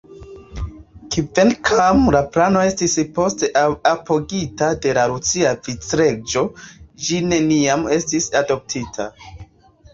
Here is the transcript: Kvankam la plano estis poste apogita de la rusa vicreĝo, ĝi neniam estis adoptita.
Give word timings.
Kvankam 1.15 1.99
la 2.15 2.21
plano 2.37 2.63
estis 2.69 2.95
poste 3.19 3.51
apogita 3.91 4.71
de 4.87 4.97
la 5.01 5.05
rusa 5.13 5.53
vicreĝo, 5.71 6.47
ĝi 7.05 7.23
neniam 7.31 7.89
estis 8.01 8.33
adoptita. 8.45 9.11